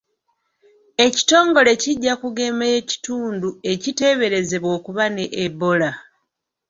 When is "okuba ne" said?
4.77-5.25